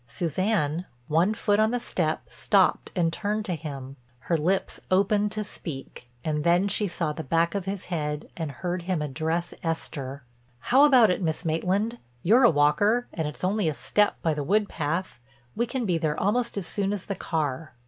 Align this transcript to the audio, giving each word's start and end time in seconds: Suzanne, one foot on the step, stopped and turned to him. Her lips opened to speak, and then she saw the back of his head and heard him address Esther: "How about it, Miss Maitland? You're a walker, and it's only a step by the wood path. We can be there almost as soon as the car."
Suzanne, 0.07 0.87
one 1.07 1.35
foot 1.35 1.59
on 1.59 1.69
the 1.69 1.79
step, 1.79 2.23
stopped 2.27 2.91
and 2.95 3.13
turned 3.13 3.45
to 3.45 3.53
him. 3.53 3.97
Her 4.21 4.35
lips 4.35 4.79
opened 4.89 5.31
to 5.33 5.43
speak, 5.43 6.09
and 6.25 6.43
then 6.43 6.67
she 6.69 6.87
saw 6.87 7.13
the 7.13 7.23
back 7.23 7.53
of 7.53 7.65
his 7.65 7.85
head 7.85 8.27
and 8.35 8.49
heard 8.49 8.81
him 8.81 9.03
address 9.03 9.53
Esther: 9.61 10.23
"How 10.57 10.85
about 10.85 11.11
it, 11.11 11.21
Miss 11.21 11.45
Maitland? 11.45 11.99
You're 12.23 12.41
a 12.45 12.49
walker, 12.49 13.05
and 13.13 13.27
it's 13.27 13.43
only 13.43 13.69
a 13.69 13.75
step 13.75 14.15
by 14.23 14.33
the 14.33 14.43
wood 14.43 14.67
path. 14.67 15.19
We 15.55 15.67
can 15.67 15.85
be 15.85 15.99
there 15.99 16.19
almost 16.19 16.57
as 16.57 16.65
soon 16.65 16.93
as 16.93 17.05
the 17.05 17.13
car." 17.13 17.73